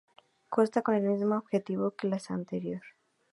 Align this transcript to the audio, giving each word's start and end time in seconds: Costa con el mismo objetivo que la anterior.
Costa 0.49 0.81
con 0.81 0.95
el 0.95 1.03
mismo 1.03 1.37
objetivo 1.37 1.91
que 1.91 2.07
la 2.07 2.19
anterior. 2.29 2.81